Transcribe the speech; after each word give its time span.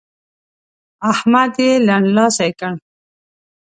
احمد 1.11 1.53
يې 1.63 1.71
لنډلاسی 1.87 2.51
کړ. 2.59 2.71